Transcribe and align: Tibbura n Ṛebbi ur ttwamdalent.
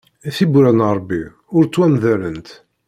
Tibbura 0.35 0.71
n 0.73 0.79
Ṛebbi 0.95 1.21
ur 1.55 1.63
ttwamdalent. 1.65 2.49